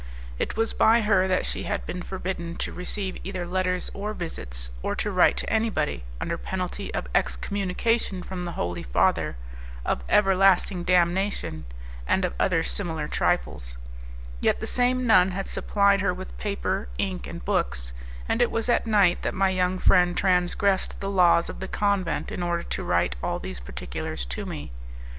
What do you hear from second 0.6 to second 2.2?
by her that she had been